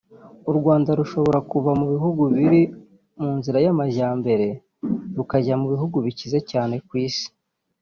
[0.49, 2.61] u Rwanda rushobora kuva mu bihugu biri
[3.21, 4.47] mu nzira y'amajyambere
[5.17, 7.27] rukajya mu bihugu bikize cyane ku isi